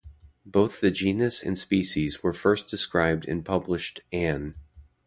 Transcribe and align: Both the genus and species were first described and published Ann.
Both 0.47 0.81
the 0.81 0.89
genus 0.89 1.43
and 1.43 1.59
species 1.59 2.23
were 2.23 2.33
first 2.33 2.67
described 2.67 3.27
and 3.27 3.45
published 3.45 4.01
Ann. 4.11 4.55